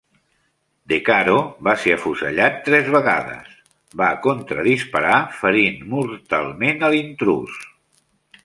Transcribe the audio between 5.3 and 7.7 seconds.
ferint mortalment a l'intrús.